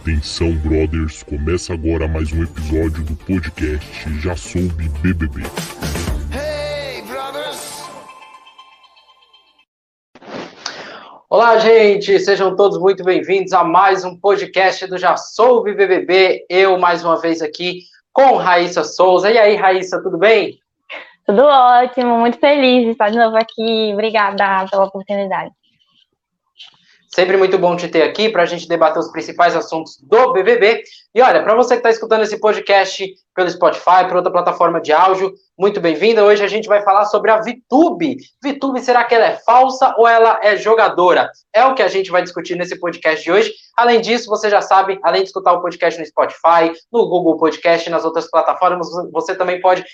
[0.00, 5.42] Atenção, brothers, começa agora mais um episódio do podcast Já Soube BBB.
[6.32, 7.84] Hey, brothers!
[11.30, 16.44] Olá, gente, sejam todos muito bem-vindos a mais um podcast do Já Soube BBB.
[16.50, 19.30] Eu, mais uma vez, aqui com Raíssa Souza.
[19.30, 20.58] E aí, Raíssa, tudo bem?
[21.24, 23.90] Tudo ótimo, muito feliz de estar de novo aqui.
[23.92, 25.52] Obrigada pela oportunidade.
[27.14, 30.82] Sempre muito bom te ter aqui para a gente debater os principais assuntos do BBB.
[31.14, 34.92] E olha, para você que está escutando esse podcast pelo Spotify, por outra plataforma de
[34.92, 36.24] áudio, muito bem-vinda.
[36.24, 38.16] Hoje a gente vai falar sobre a VTube.
[38.42, 41.30] VTube, será que ela é falsa ou ela é jogadora?
[41.54, 43.52] É o que a gente vai discutir nesse podcast de hoje.
[43.76, 47.88] Além disso, você já sabe, além de escutar o podcast no Spotify, no Google Podcast
[47.90, 49.84] nas outras plataformas, você também pode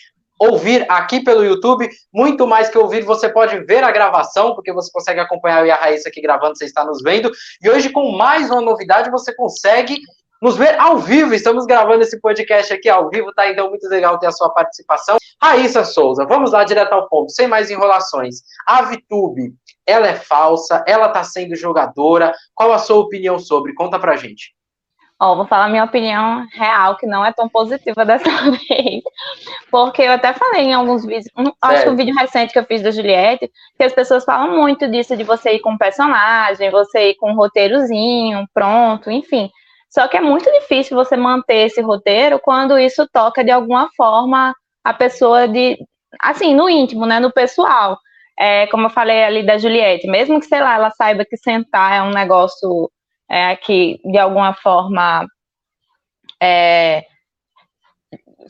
[0.40, 1.86] ouvir aqui pelo YouTube.
[2.12, 5.70] Muito mais que ouvir, você pode ver a gravação, porque você consegue acompanhar eu e
[5.70, 7.30] a Raíssa aqui gravando, você está nos vendo.
[7.62, 10.00] E hoje, com mais uma novidade, você consegue
[10.40, 11.34] nos ver ao vivo.
[11.34, 13.46] Estamos gravando esse podcast aqui ao vivo, tá?
[13.50, 15.18] Então, muito legal ter a sua participação.
[15.42, 18.36] Raíssa Souza, vamos lá direto ao ponto, sem mais enrolações.
[18.66, 19.52] A VTube,
[19.86, 20.82] ela é falsa?
[20.86, 22.32] Ela está sendo jogadora?
[22.54, 23.74] Qual a sua opinião sobre?
[23.74, 24.54] Conta pra gente.
[25.22, 29.02] Ó, vou falar minha opinião real, que não é tão positiva dessa vez.
[29.70, 32.64] Porque eu até falei em alguns vídeos, um, acho que um vídeo recente que eu
[32.64, 37.10] fiz da Juliette, que as pessoas falam muito disso, de você ir com personagem, você
[37.10, 39.50] ir com um roteirozinho, pronto, enfim.
[39.90, 44.54] Só que é muito difícil você manter esse roteiro quando isso toca de alguma forma
[44.82, 45.76] a pessoa de,
[46.22, 47.98] assim, no íntimo, né, no pessoal.
[48.38, 51.92] É, como eu falei ali da Juliette, mesmo que, sei lá, ela saiba que sentar
[51.98, 52.90] é um negócio
[53.30, 55.26] é, que de alguma forma
[56.42, 57.04] é,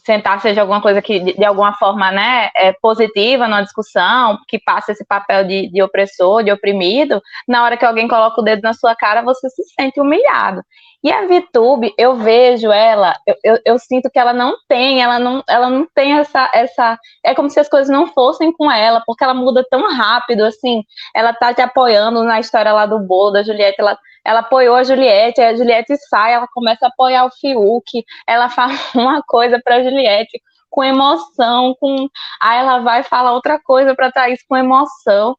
[0.05, 4.59] sentar seja alguma coisa que de, de, alguma forma né, é positiva na discussão, que
[4.59, 8.63] passa esse papel de, de opressor, de oprimido, na hora que alguém coloca o dedo
[8.63, 10.63] na sua cara, você se sente humilhado.
[11.03, 15.19] E a VTube, eu vejo ela, eu, eu, eu, sinto que ela não tem, ela
[15.19, 16.99] não, ela não tem essa, essa.
[17.25, 20.85] É como se as coisas não fossem com ela, porque ela muda tão rápido, assim.
[21.17, 23.99] Ela tá te apoiando na história lá do bolo da Juliette, ela,
[24.31, 28.73] ela apoiou a Juliette, a Juliette sai, ela começa a apoiar o Fiuk, ela fala
[28.95, 32.09] uma coisa pra Juliette com emoção, com.
[32.41, 35.37] Aí ela vai falar outra coisa pra Thaís com emoção.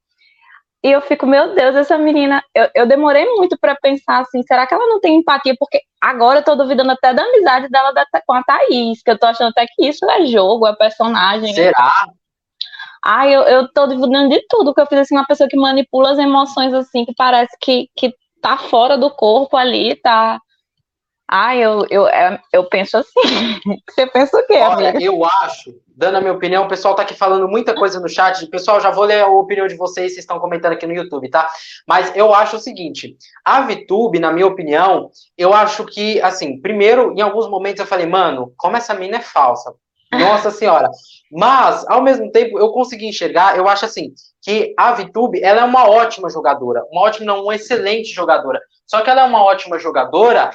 [0.84, 2.44] E eu fico, meu Deus, essa menina.
[2.54, 5.56] Eu, eu demorei muito para pensar assim, será que ela não tem empatia?
[5.58, 7.94] Porque agora eu tô duvidando até da amizade dela
[8.26, 11.54] com a Thaís, que eu tô achando até que isso é jogo, é personagem.
[11.54, 11.92] Será?
[13.04, 16.12] Ai, eu, eu tô duvidando de tudo, que eu fiz assim, uma pessoa que manipula
[16.12, 20.40] as emoções assim, que parece que, que tá fora do corpo ali, tá.
[21.30, 23.12] Ai, eu, eu, é, eu penso assim.
[23.90, 24.56] Você pensa o quê?
[24.56, 25.06] Olha, amiga?
[25.06, 26.66] eu acho dando a minha opinião.
[26.66, 28.46] O pessoal tá aqui falando muita coisa no chat.
[28.48, 31.48] Pessoal, já vou ler a opinião de vocês, vocês estão comentando aqui no YouTube, tá?
[31.88, 33.16] Mas eu acho o seguinte:
[33.46, 38.08] a VTube, na minha opinião, eu acho que, assim, primeiro, em alguns momentos eu falei,
[38.08, 39.74] mano, como essa mina é falsa.
[40.12, 40.90] Nossa senhora.
[41.32, 45.66] Mas, ao mesmo tempo, eu consegui enxergar, eu acho assim, que a VTube, ela é
[45.66, 46.84] uma ótima jogadora.
[46.92, 48.60] Uma ótima, não, uma excelente jogadora.
[48.86, 50.52] Só que ela é uma ótima jogadora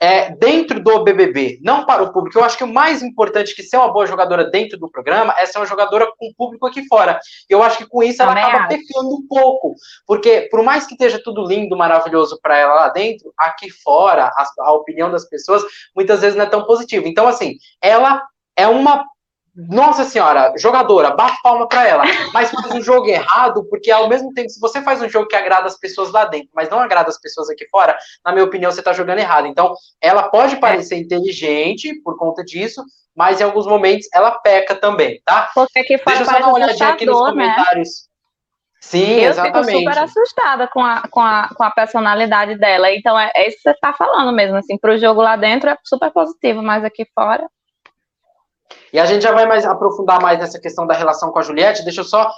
[0.00, 2.38] é, dentro do BBB, não para o público.
[2.38, 5.44] Eu acho que o mais importante que ser uma boa jogadora dentro do programa é
[5.44, 7.18] ser uma jogadora com o público aqui fora.
[7.48, 8.68] Eu acho que com isso ela acaba acho.
[8.68, 9.74] pecando um pouco,
[10.06, 14.46] porque por mais que esteja tudo lindo, maravilhoso para ela lá dentro, aqui fora a,
[14.60, 15.64] a opinião das pessoas
[15.94, 17.08] muitas vezes não é tão positiva.
[17.08, 18.22] Então, assim, ela
[18.56, 19.04] é uma
[19.66, 24.32] nossa senhora, jogadora, bate palma para ela, mas faz um jogo errado, porque ao mesmo
[24.32, 27.08] tempo, se você faz um jogo que agrada as pessoas lá dentro, mas não agrada
[27.08, 29.48] as pessoas aqui fora, na minha opinião, você tá jogando errado.
[29.48, 32.84] Então, ela pode parecer inteligente por conta disso,
[33.16, 35.50] mas em alguns momentos ela peca também, tá?
[35.52, 37.30] Porque aqui fora Deixa eu só dar uma olhadinha aqui nos né?
[37.30, 37.88] comentários.
[37.88, 38.08] Né?
[38.80, 39.66] Sim, eu exatamente.
[39.66, 42.92] fico super assustada com a, com a, com a personalidade dela.
[42.92, 44.56] Então, é, é isso que você está falando mesmo.
[44.56, 47.44] Assim, para o jogo lá dentro é super positivo, mas aqui fora.
[48.92, 51.84] E a gente já vai mais aprofundar mais nessa questão da relação com a Juliette.
[51.84, 52.30] Deixa eu só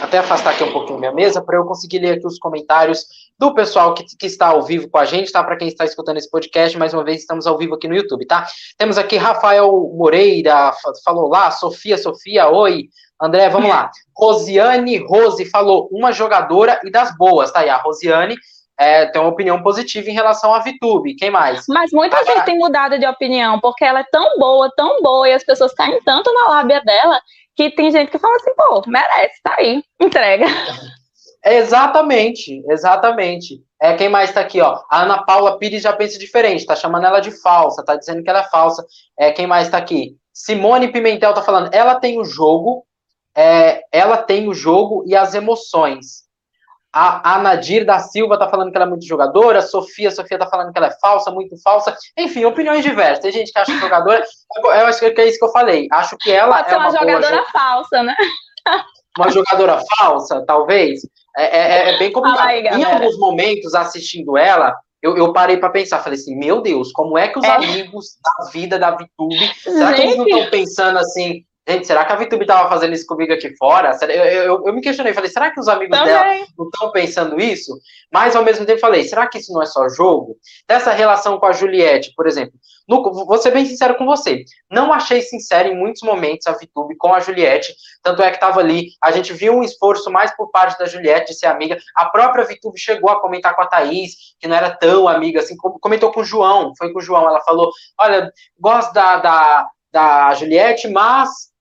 [0.00, 3.06] até afastar aqui um pouquinho minha mesa para eu conseguir ler aqui os comentários
[3.38, 5.42] do pessoal que, que está ao vivo com a gente, tá?
[5.42, 8.26] Para quem está escutando esse podcast, mais uma vez estamos ao vivo aqui no YouTube,
[8.26, 8.46] tá?
[8.78, 10.72] Temos aqui Rafael Moreira,
[11.04, 12.88] falou lá, Sofia, Sofia, oi.
[13.20, 13.90] André, vamos lá.
[14.16, 17.68] Rosiane Rose falou, uma jogadora e das boas, tá aí.
[17.68, 18.36] A Rosiane
[18.78, 21.14] é, tem uma opinião positiva em relação à VTube.
[21.16, 21.64] Quem mais?
[21.68, 22.34] Mas muita Agora...
[22.34, 25.72] gente tem mudado de opinião, porque ela é tão boa, tão boa, e as pessoas
[25.74, 27.20] caem tanto na lábia dela,
[27.54, 30.46] que tem gente que fala assim, pô, merece, tá aí, entrega.
[31.46, 33.62] Exatamente, exatamente.
[33.80, 34.80] É quem mais tá aqui, ó?
[34.90, 38.30] A Ana Paula Pires já pensa diferente, tá chamando ela de falsa, tá dizendo que
[38.30, 38.82] ela é falsa.
[39.18, 40.16] É quem mais tá aqui?
[40.32, 42.86] Simone Pimentel tá falando, ela tem o jogo,
[43.36, 46.23] é, ela tem o jogo e as emoções.
[46.94, 49.58] A, a Nadir da Silva tá falando que ela é muito jogadora.
[49.58, 51.96] A Sofia, a Sofia tá falando que ela é falsa, muito falsa.
[52.16, 53.18] Enfim, opiniões diversas.
[53.18, 54.22] Tem gente que acha jogadora.
[54.62, 55.88] Eu acho que é isso que eu falei.
[55.90, 58.14] Acho que ela Pode é uma, uma jogadora falsa, né?
[59.18, 61.00] Uma jogadora falsa, talvez.
[61.36, 62.46] É, é, é bem complicado.
[62.46, 66.92] Ai, em alguns momentos, assistindo ela, eu, eu parei para pensar, falei assim, meu Deus,
[66.92, 67.50] como é que os é.
[67.50, 72.12] amigos da vida da VTube, será que eles não estão pensando assim, gente, será que
[72.12, 73.96] a VTube estava fazendo isso comigo aqui fora?
[74.02, 76.12] Eu, eu, eu, me questionei, falei, será que os amigos Também.
[76.12, 77.72] dela não estão pensando isso?
[78.12, 80.36] Mas ao mesmo tempo falei, será que isso não é só jogo?
[80.68, 82.54] Dessa relação com a Juliette, por exemplo,
[82.86, 84.44] no, vou ser bem sincero com você.
[84.70, 87.74] Não achei sincero em muitos momentos a Vitube com a Juliette.
[88.02, 88.90] Tanto é que estava ali.
[89.02, 91.78] A gente viu um esforço mais por parte da Juliette de ser amiga.
[91.96, 95.56] A própria Vitube chegou a comentar com a Thaís, que não era tão amiga assim.
[95.56, 96.72] Comentou com o João.
[96.76, 97.26] Foi com o João.
[97.26, 98.30] Ela falou: Olha,
[98.60, 101.53] gosto da, da, da Juliette, mas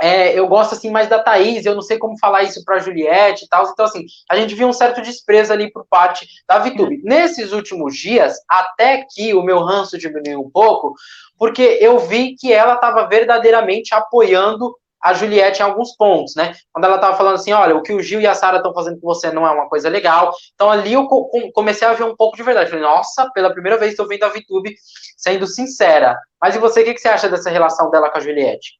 [0.00, 3.44] é, eu gosto assim mais da Thaís, eu não sei como falar isso para Juliette
[3.44, 3.68] e tal.
[3.68, 7.02] Então, assim, a gente viu um certo desprezo ali por parte da VTube.
[7.04, 10.94] Nesses últimos dias, até que o meu ranço diminuiu um pouco,
[11.38, 16.54] porque eu vi que ela estava verdadeiramente apoiando a Juliette em alguns pontos, né?
[16.72, 19.00] Quando ela estava falando assim, olha, o que o Gil e a Sara estão fazendo
[19.00, 20.32] com você não é uma coisa legal.
[20.54, 21.06] Então ali eu
[21.54, 22.70] comecei a ver um pouco de verdade.
[22.70, 24.74] Falei, nossa, pela primeira vez estou vendo a VTube
[25.16, 26.18] sendo sincera.
[26.40, 28.79] Mas e você, o que, que você acha dessa relação dela com a Juliette?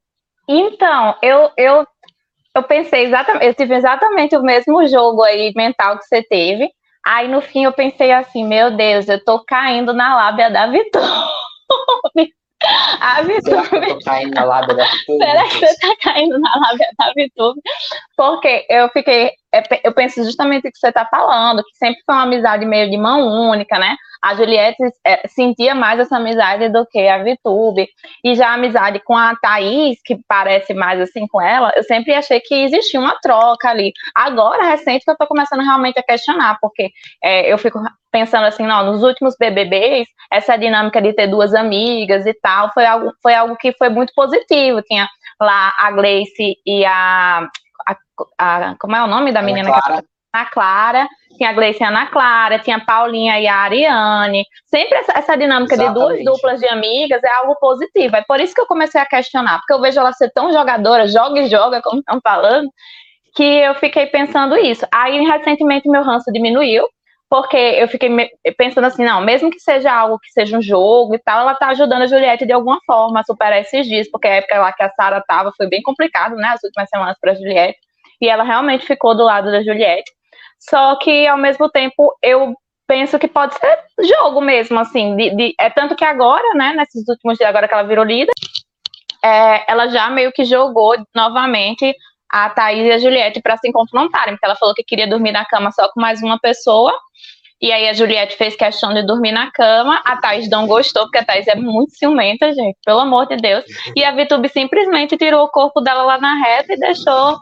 [0.53, 1.87] Então, eu, eu,
[2.57, 6.69] eu pensei exatamente, eu tive exatamente o mesmo jogo aí mental que você teve.
[7.07, 11.09] Aí no fim eu pensei assim, meu Deus, eu tô caindo na lábia da Vitória.
[13.01, 13.43] A Vitube.
[13.43, 15.19] Será que eu tô caindo na lábia da Vitube?
[15.25, 17.61] Será que você tá caindo na lábia da Vitube?
[18.17, 19.31] Porque eu fiquei.
[19.55, 22.91] É, eu penso justamente o que você tá falando, que sempre foi uma amizade meio
[22.91, 23.97] de mão única, né?
[24.23, 27.89] A Juliette é, sentia mais essa amizade do que a Vitube.
[28.23, 32.15] E já a amizade com a Thaís, que parece mais assim com ela, eu sempre
[32.15, 33.93] achei que existia uma troca ali.
[34.15, 36.91] Agora, recente, que eu tô começando realmente a questionar, porque
[37.23, 37.81] é, eu fico
[38.11, 42.85] pensando assim, não, nos últimos BBBs, essa dinâmica de ter duas amigas e tal, foi
[42.85, 44.83] algo, foi algo que foi muito positivo.
[44.83, 45.09] Tinha
[45.41, 47.49] lá a Gleice e a,
[47.87, 47.97] a,
[48.39, 49.71] a como é o nome da menina?
[49.71, 50.05] Clara.
[50.33, 51.09] A Clara,
[51.41, 54.45] tinha a Gleice e a Ana Clara, tinha a Paulinha e a Ariane.
[54.67, 56.19] Sempre essa, essa dinâmica Exatamente.
[56.19, 58.15] de duas duplas de amigas é algo positivo.
[58.15, 61.09] É por isso que eu comecei a questionar, porque eu vejo ela ser tão jogadora,
[61.09, 62.69] joga e joga, como estão falando,
[63.35, 64.87] que eu fiquei pensando isso.
[64.93, 66.87] Aí, recentemente, meu ranço diminuiu,
[67.31, 68.11] porque eu fiquei
[68.59, 71.69] pensando assim, não, mesmo que seja algo que seja um jogo e tal, ela tá
[71.69, 74.83] ajudando a Juliette de alguma forma a superar esses dias, porque a época lá que
[74.83, 77.79] a Sara tava foi bem complicado, né, as últimas semanas para Juliette,
[78.21, 80.11] e ela realmente ficou do lado da Juliette.
[80.61, 82.55] Só que ao mesmo tempo eu
[82.87, 87.09] penso que pode ser jogo mesmo, assim, de, de, é tanto que agora, né, nesses
[87.09, 88.33] últimos dias agora que ela virou líder,
[89.25, 91.95] é, ela já meio que jogou novamente
[92.31, 95.45] a Thaís e a Juliette para se confrontarem, porque ela falou que queria dormir na
[95.45, 96.93] cama só com mais uma pessoa.
[97.61, 101.19] E aí a Juliette fez questão de dormir na cama, a Thaís não gostou, porque
[101.19, 103.65] a Thaís é muito ciumenta, gente, pelo amor de Deus.
[103.95, 107.39] E a Vitube simplesmente tirou o corpo dela lá na reta e deixou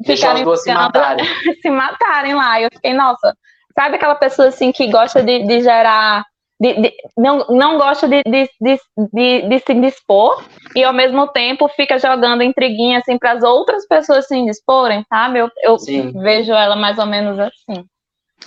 [0.00, 1.24] Deixou as duas se matarem.
[1.62, 2.60] se matarem lá.
[2.60, 3.36] E eu fiquei, nossa,
[3.74, 6.24] sabe aquela pessoa assim que gosta de, de gerar
[6.58, 10.42] de, de, não, não gosta de, de, de, se dispor
[10.74, 15.40] e ao mesmo tempo fica jogando intriguinha assim para as outras pessoas se disporem, sabe?
[15.40, 15.76] Eu, eu
[16.14, 17.84] vejo ela mais ou menos assim.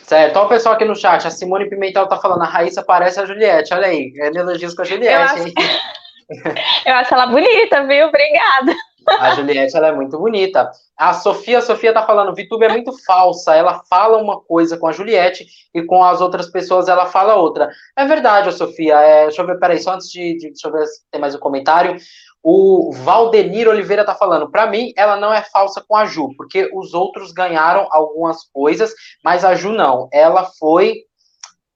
[0.04, 3.20] Certo, olha o pessoal aqui no chat, a Simone Pimentel tá falando, a Raíssa parece
[3.20, 5.54] a Juliette, olha aí, é elogios com a Juliette, eu acho...
[6.86, 8.08] eu acho ela bonita, viu?
[8.08, 8.74] Obrigada.
[9.08, 10.70] A Juliette, ela é muito bonita.
[10.98, 13.56] A Sofia, a Sofia tá falando, Vitube é muito falsa.
[13.56, 17.70] Ela fala uma coisa com a Juliette e com as outras pessoas ela fala outra.
[17.98, 19.00] É verdade, Sofia.
[19.00, 21.34] É, deixa eu ver, peraí, só antes de, de deixa eu ver se tem mais
[21.36, 21.96] um comentário.
[22.42, 26.70] O Valdenir Oliveira tá falando, para mim, ela não é falsa com a Ju, porque
[26.74, 30.08] os outros ganharam algumas coisas, mas a Ju não.
[30.12, 31.04] Ela foi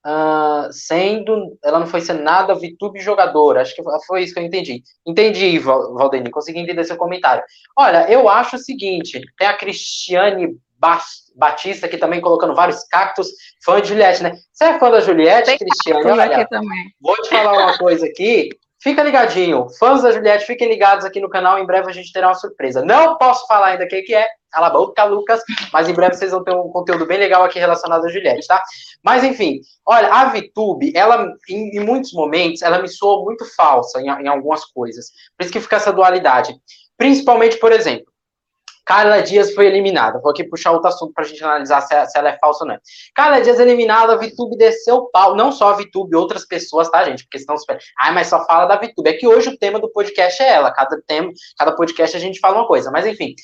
[0.06, 4.46] uh, sendo, ela não foi sendo nada VTube jogadora, acho que foi isso que eu
[4.46, 4.84] entendi.
[5.06, 7.44] Entendi, Valdeni, consegui entender seu comentário.
[7.78, 10.58] Olha, eu acho o seguinte, tem a Cristiane
[11.36, 13.30] Batista aqui também colocando vários cactos,
[13.64, 14.34] fã de Juliette, né?
[14.52, 16.06] Você é fã da Juliette, tem Cristiane?
[16.06, 16.48] Olha,
[17.02, 18.50] vou te falar uma coisa aqui,
[18.84, 19.70] Fica ligadinho.
[19.80, 21.58] Fãs da Juliette, fiquem ligados aqui no canal.
[21.58, 22.84] Em breve a gente terá uma surpresa.
[22.84, 24.28] Não posso falar ainda o que, é.
[24.52, 25.42] Cala a boca, Lucas.
[25.72, 28.62] Mas em breve vocês vão ter um conteúdo bem legal aqui relacionado a Juliette, tá?
[29.02, 34.02] Mas enfim, olha, a VTube, ela, em, em muitos momentos, ela me soa muito falsa
[34.02, 35.12] em, em algumas coisas.
[35.38, 36.54] Por isso que fica essa dualidade.
[36.98, 38.13] Principalmente, por exemplo,
[38.86, 40.20] Carla Dias foi eliminada.
[40.20, 42.64] Vou aqui puxar outro assunto para a gente analisar se, é, se, ela é falsa
[42.64, 42.78] ou não.
[43.16, 45.36] Carla Dias eliminada, a VTube desceu o pau.
[45.36, 47.24] Não só a VTube, outras pessoas, tá, gente?
[47.24, 47.84] Porque estão esperando.
[48.00, 49.10] Ai, mas só fala da VTube.
[49.10, 50.72] É que hoje o tema do podcast é ela.
[50.72, 52.92] Cada tema, cada podcast a gente fala uma coisa.
[52.92, 53.36] Mas enfim.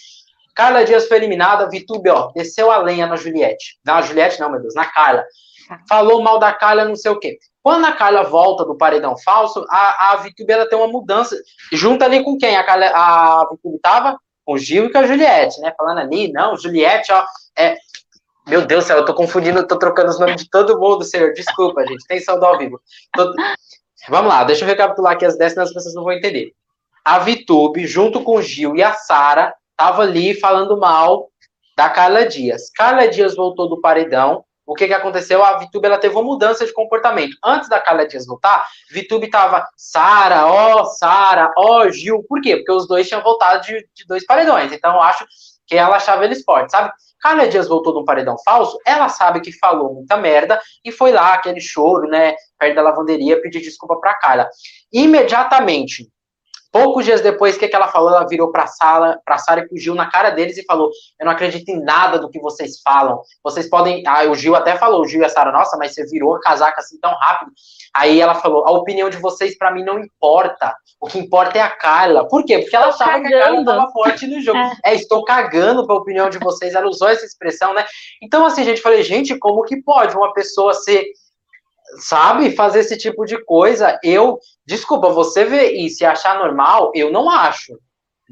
[0.55, 3.79] Carla Dias foi eliminada, Vitube, ó, desceu a lenha na Juliette.
[3.85, 5.23] Na Juliette, não, meu Deus, na Carla.
[5.69, 5.79] Tá.
[5.87, 7.37] Falou mal da Carla, não sei o quê.
[7.63, 11.37] Quando a Carla volta do paredão falso, a, a Vitube ela tem uma mudança.
[11.71, 12.57] Junta ali com quem?
[12.57, 14.19] A, Carla, a Vitube tava
[14.49, 15.71] com o Gil e com a Juliette, né?
[15.77, 17.23] Falando ali, não, Juliette, ó,
[17.55, 17.77] é.
[18.47, 21.33] Meu Deus do céu, eu tô confundindo, tô trocando os nomes de todo mundo, senhor.
[21.33, 22.03] Desculpa, gente.
[22.07, 22.81] Tem do ao vivo.
[23.15, 23.31] Tô...
[24.09, 26.51] Vamos lá, deixa eu recapitular aqui as 10, senão as pessoas não vão entender.
[27.05, 31.29] A Vitube, junto com o Gil e a Sara, tava ali falando mal
[31.77, 32.71] da Carla Dias.
[32.71, 34.43] Carla Dias voltou do paredão.
[34.69, 35.43] O que, que aconteceu?
[35.43, 37.35] A Vitube ela teve uma mudança de comportamento.
[37.43, 42.23] Antes da Carla Dias voltar, Vitube tava Sara, ó, Sara, ó, Gil.
[42.29, 42.57] Por quê?
[42.57, 44.71] Porque os dois tinham voltado de, de dois paredões.
[44.71, 45.25] Então eu acho
[45.65, 46.91] que ela achava eles fortes, sabe?
[47.19, 51.11] Carla Dias voltou de um paredão falso, ela sabe que falou muita merda e foi
[51.11, 54.47] lá, aquele choro, né, perto da lavanderia, pedir desculpa pra Carla.
[54.93, 56.07] Imediatamente,
[56.71, 58.11] Poucos dias depois, o que, que ela falou?
[58.11, 61.25] Ela virou para a sala, para Sara e fugiu na cara deles e falou: Eu
[61.25, 63.21] não acredito em nada do que vocês falam.
[63.43, 64.03] Vocês podem.
[64.05, 66.39] Ah, o Gil até falou, o Gil e a Sara, nossa, mas você virou a
[66.39, 67.51] casaca assim tão rápido.
[67.95, 70.75] Aí ela falou: A opinião de vocês para mim não importa.
[71.01, 72.27] O que importa é a Carla.
[72.27, 72.59] Por quê?
[72.59, 74.59] Porque ela achava que a Carla estava forte no jogo.
[74.85, 74.91] É.
[74.91, 76.75] é, estou cagando para a opinião de vocês.
[76.75, 77.85] Ela usou essa expressão, né?
[78.21, 81.05] Então, assim, gente, falei: Gente, como que pode uma pessoa ser
[81.97, 87.11] sabe, fazer esse tipo de coisa, eu, desculpa, você ver isso e achar normal, eu
[87.11, 87.73] não acho.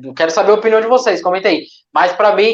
[0.01, 1.65] Eu quero saber a opinião de vocês, comentei.
[1.91, 2.53] Mas para mim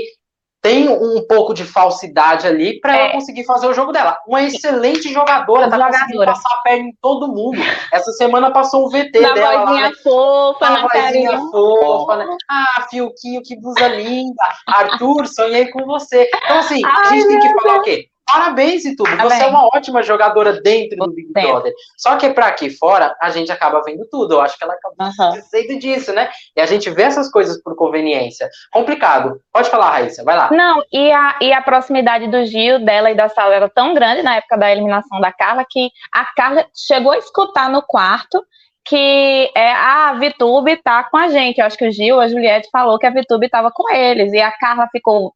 [0.63, 3.00] tem um pouco de falsidade ali para é.
[3.01, 4.17] ela conseguir fazer o jogo dela.
[4.25, 6.00] Uma excelente jogadora, tá jogadora.
[6.00, 7.60] conseguindo passar a perna em todo mundo.
[7.91, 9.95] Essa semana passou um VT na dela vozinha lá, né?
[10.01, 12.38] fofa, na, na vozinha fofa, né?
[12.50, 14.41] Ah, Fiuquinho, que blusa linda.
[14.65, 16.29] Arthur, sonhei com você.
[16.33, 18.07] Então assim, Ai, a gente tem que falar o quê?
[18.34, 19.16] Parabéns e tudo.
[19.16, 21.72] Você é uma ótima jogadora dentro do Big Brother.
[21.96, 24.34] Só que para aqui fora, a gente acaba vendo tudo.
[24.34, 25.40] Eu acho que ela acaba uhum.
[25.40, 26.32] dizendo disso, né?
[26.56, 28.50] E a gente vê essas coisas por conveniência.
[28.72, 29.40] Complicado.
[29.52, 30.50] Pode falar, Raíssa, vai lá.
[30.52, 34.24] Não, e a, e a proximidade do Gil, dela e da Sala era tão grande
[34.24, 38.44] na época da eliminação da Carla que a Carla chegou a escutar no quarto
[38.86, 41.60] que é, ah, a Vitube tá com a gente.
[41.60, 44.34] Eu acho que o Gil, a Juliette falou que a Vitube tava com eles.
[44.34, 45.34] E a Carla ficou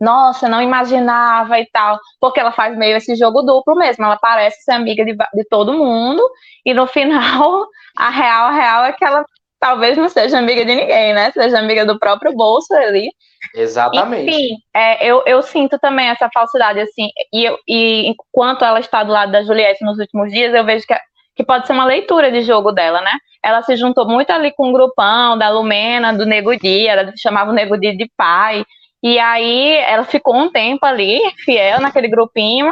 [0.00, 4.62] nossa, não imaginava e tal, porque ela faz meio esse jogo duplo mesmo, ela parece
[4.62, 6.22] ser amiga de, de todo mundo,
[6.64, 9.24] e no final, a real, a real é que ela
[9.60, 11.30] talvez não seja amiga de ninguém, né?
[11.32, 13.10] Seja amiga do próprio bolso ali.
[13.54, 14.30] Exatamente.
[14.30, 19.02] Enfim, é, eu, eu sinto também essa falsidade, assim, e, eu, e enquanto ela está
[19.02, 20.94] do lado da Juliette nos últimos dias, eu vejo que,
[21.36, 23.12] que pode ser uma leitura de jogo dela, né?
[23.44, 27.50] Ela se juntou muito ali com o grupão da Lumena, do Nego Dia, ela chamava
[27.50, 28.64] o Nego Dia de pai,
[29.02, 32.70] e aí ela ficou um tempo ali, fiel naquele grupinho,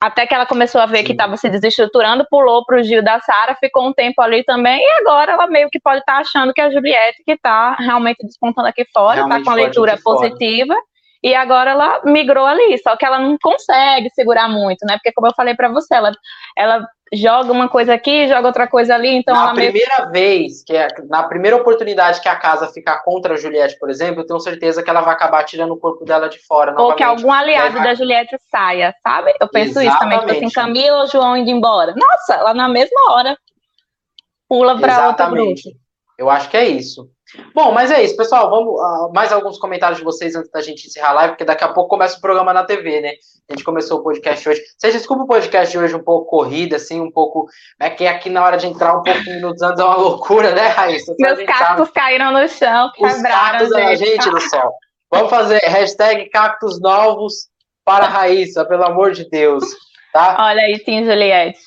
[0.00, 1.04] até que ela começou a ver Sim.
[1.04, 4.80] que estava se desestruturando, pulou para o Gil da Sara, ficou um tempo ali também,
[4.80, 7.74] e agora ela meio que pode estar tá achando que é a Juliette que está
[7.76, 10.74] realmente despontando aqui fora, está com a leitura positiva.
[10.74, 10.91] Fora.
[11.22, 14.94] E agora ela migrou ali, só que ela não consegue segurar muito, né?
[14.94, 16.10] Porque como eu falei para você, ela,
[16.56, 20.10] ela joga uma coisa aqui, joga outra coisa ali, então na ela primeira meio...
[20.10, 24.22] vez que é, na primeira oportunidade que a casa ficar contra a Juliette, por exemplo,
[24.22, 26.74] eu tenho certeza que ela vai acabar tirando o corpo dela de fora.
[26.76, 27.84] Ou que algum aliado vai...
[27.84, 29.32] da Juliette saia, sabe?
[29.40, 29.88] Eu penso Exatamente.
[29.88, 31.94] isso também, tipo assim, Camila ou João indo embora.
[31.94, 33.36] Nossa, ela na mesma hora
[34.48, 35.60] pula para outro grupo.
[36.18, 37.08] Eu acho que é isso.
[37.54, 38.50] Bom, mas é isso, pessoal.
[38.50, 41.64] Vamos uh, mais alguns comentários de vocês antes da gente encerrar a live, porque daqui
[41.64, 43.12] a pouco começa o programa na TV, né?
[43.48, 44.62] A gente começou o podcast hoje.
[44.76, 47.46] Vocês desculpa o podcast de hoje um pouco corrido, assim, um pouco.
[47.80, 50.68] É que aqui na hora de entrar um pouco minutos antes é uma loucura, né,
[50.68, 51.14] Raíssa?
[51.18, 52.00] Meus cactos tá...
[52.00, 53.16] caíram no chão, quebraram.
[53.16, 54.72] Os cactos da gente do céu.
[55.10, 57.48] Vamos fazer hashtag cactos novos
[57.84, 59.64] para a Raíssa, pelo amor de Deus.
[60.12, 60.36] Tá?
[60.38, 61.58] Olha aí, sim, Juliette.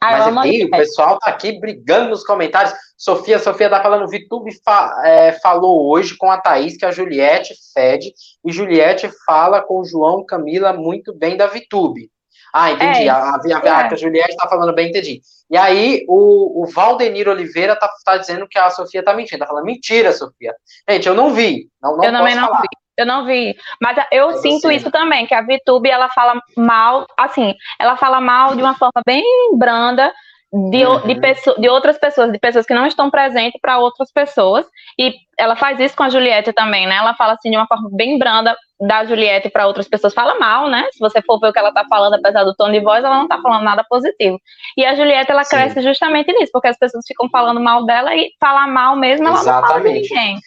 [0.00, 2.74] Ah, Mas aqui, o pessoal tá aqui brigando nos comentários.
[2.96, 7.54] Sofia, Sofia tá falando, Vitube fa é, falou hoje com a Thaís que a Juliette
[7.74, 8.12] fede,
[8.44, 12.10] e Juliette fala com o João Camila muito bem da Vitube.
[12.52, 13.02] Ah, entendi.
[13.02, 15.20] É, a, a, a, a, a Juliette tá falando bem, entendi.
[15.50, 19.40] E aí, o, o Valdenir Oliveira tá, tá dizendo que a Sofia tá mentindo.
[19.40, 20.54] Tá falando, mentira, Sofia.
[20.88, 21.68] Gente, eu não vi.
[21.82, 22.62] Não, não eu também não falar.
[22.62, 22.68] vi.
[22.98, 23.56] Eu não vi.
[23.80, 28.20] Mas eu é sinto isso também, que a VTube, ela fala mal, assim, ela fala
[28.20, 29.22] mal de uma forma bem
[29.56, 30.12] branda
[30.50, 31.06] de, uhum.
[31.06, 34.66] de, de outras pessoas, de pessoas que não estão presentes para outras pessoas.
[34.98, 36.96] E ela faz isso com a Juliette também, né?
[36.96, 40.14] Ela fala assim de uma forma bem branda da Juliette para outras pessoas.
[40.14, 40.88] Fala mal, né?
[40.92, 43.16] Se você for ver o que ela tá falando, apesar do tom de voz, ela
[43.16, 44.40] não tá falando nada positivo.
[44.76, 45.56] E a Juliette, ela Sim.
[45.56, 49.38] cresce justamente nisso, porque as pessoas ficam falando mal dela e falar mal mesmo, ela
[49.38, 49.60] Exatamente.
[49.60, 50.40] não fala de ninguém.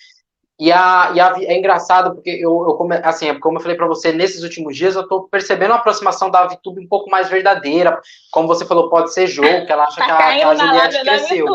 [0.61, 3.87] E, a, e a, é engraçado, porque eu, eu come, assim, como eu falei para
[3.87, 7.99] você, nesses últimos dias eu tô percebendo uma aproximação da VTube um pouco mais verdadeira.
[8.31, 11.01] Como você falou, pode ser jogo, que ela acha tá que, a, que a Juliette
[11.01, 11.47] cresceu.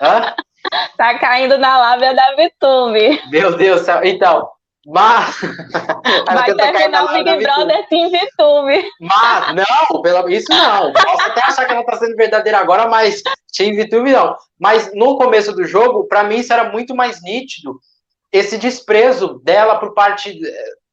[0.00, 0.34] Hã?
[0.96, 3.22] Tá caindo na lábia da VTube.
[3.30, 4.00] Meu Deus do céu.
[4.02, 4.48] Então,
[4.86, 5.36] Mas.
[6.32, 8.90] Vai terminar o Big Brother Team VTube.
[9.02, 10.94] Mas, não, pela, isso não.
[10.94, 13.22] Posso até achar que ela tá sendo verdadeira agora, mas
[13.54, 14.34] Team VTube não.
[14.58, 17.78] Mas no começo do jogo, para mim, isso era muito mais nítido.
[18.32, 20.40] Esse desprezo dela por parte.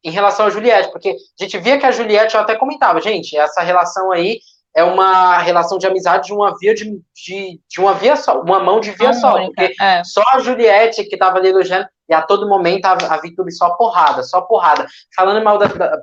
[0.04, 3.36] Em relação a Juliette, porque a gente via que a Juliette, eu até comentava, gente,
[3.36, 4.40] essa relação aí
[4.76, 8.60] é uma relação de amizade de uma via de, de, de uma via só, uma
[8.60, 9.44] mão de via só.
[9.46, 10.04] Porque é.
[10.04, 13.72] só a Juliette que tava ali elogiando, e a todo momento a, a Vitube só
[13.72, 14.86] porrada, só porrada.
[15.16, 15.98] Falando mal da, da,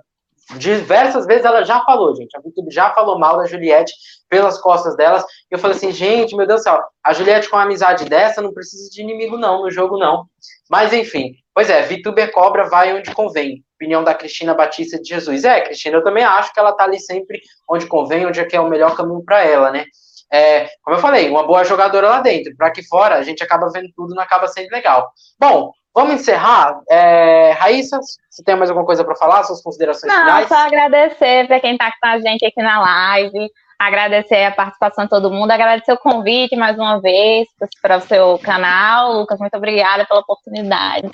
[0.56, 2.37] Diversas vezes ela já falou, gente.
[2.37, 3.94] A Vitube já falou mal da Juliette
[4.28, 5.23] pelas costas delas.
[5.23, 8.40] E eu falei assim, gente, meu Deus do céu, a Juliette com uma amizade dessa
[8.40, 10.26] não precisa de inimigo, não, no jogo, não.
[10.71, 13.62] Mas enfim, pois é, Vitube cobra, vai onde convém.
[13.76, 15.44] Opinião da Cristina Batista de Jesus.
[15.44, 18.56] É, Cristina, eu também acho que ela tá ali sempre onde convém, onde é que
[18.56, 19.85] é o melhor caminho para ela, né?
[20.32, 22.56] É, como eu falei, uma boa jogadora lá dentro.
[22.56, 25.12] Para aqui fora, a gente acaba vendo tudo, não acaba sendo legal.
[25.38, 26.80] Bom, Vamos encerrar.
[26.88, 29.44] É, Raíssa, você tem mais alguma coisa para falar?
[29.44, 30.49] Suas considerações Não, finais?
[30.49, 35.11] só agradecer para quem está com a gente aqui na live, agradecer a participação de
[35.11, 37.46] todo mundo, agradecer o convite mais uma vez
[37.82, 39.12] para o seu canal.
[39.12, 41.11] Lucas, muito obrigada pela oportunidade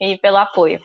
[0.00, 0.80] e pelo apoio.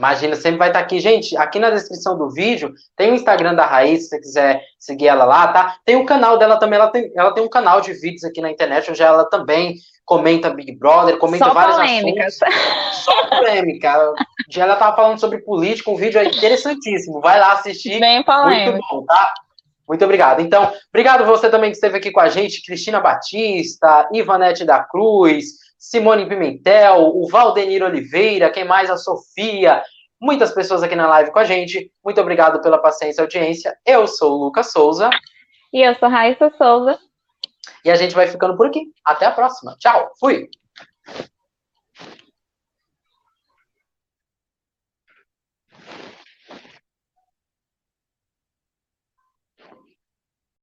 [0.00, 0.98] Imagina, sempre vai estar tá aqui.
[0.98, 5.08] Gente, aqui na descrição do vídeo tem o Instagram da Raíssa, se você quiser seguir
[5.08, 5.76] ela lá, tá?
[5.84, 8.50] Tem o canal dela também, ela tem, ela tem um canal de vídeos aqui na
[8.50, 9.74] internet, onde ela também
[10.06, 12.38] comenta Big Brother, comenta Só vários polêmicas.
[12.42, 13.04] assuntos.
[13.04, 14.14] Só polêmica.
[14.56, 17.20] Ela tava falando sobre política, um vídeo interessantíssimo.
[17.20, 18.00] Vai lá assistir.
[18.00, 18.72] Bem polêmico.
[18.72, 19.34] Muito bom, tá?
[19.86, 20.40] Muito obrigado.
[20.40, 25.44] Então, obrigado você também que esteve aqui com a gente, Cristina Batista, Ivanete da Cruz,
[25.80, 28.90] Simone Pimentel, o Valdenir Oliveira, quem mais?
[28.90, 29.82] A Sofia,
[30.20, 31.90] muitas pessoas aqui na live com a gente.
[32.04, 33.74] Muito obrigado pela paciência e audiência.
[33.86, 35.08] Eu sou o Lucas Souza.
[35.72, 36.98] E eu sou Raíssa Souza.
[37.82, 38.92] E a gente vai ficando por aqui.
[39.02, 39.74] Até a próxima.
[39.78, 40.12] Tchau.
[40.20, 40.50] Fui.